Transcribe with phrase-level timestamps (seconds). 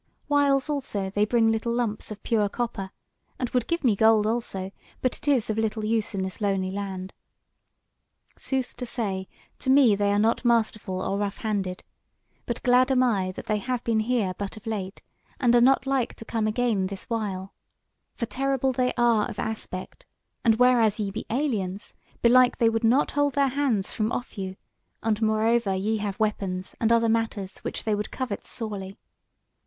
[0.27, 2.89] Whiles, also, they bring little lumps of pure copper,
[3.37, 6.71] and would give me gold also, but it is of little use in this lonely
[6.71, 7.13] land.
[8.35, 9.27] Sooth to say,
[9.59, 11.83] to me they are not masterful or rough handed;
[12.47, 15.03] but glad am I that they have been here but of late,
[15.39, 17.53] and are not like to come again this while;
[18.15, 20.07] for terrible they are of aspect,
[20.43, 21.93] and whereas ye be aliens,
[22.23, 24.55] belike they would not hold their hands from off you;
[25.03, 28.97] and moreover ye have weapons and other matters which they would covet sorely."